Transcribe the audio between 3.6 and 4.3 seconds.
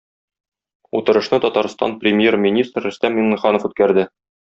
үткәрде.